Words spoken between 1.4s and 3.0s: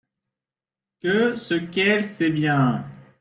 qu’elle sait bien…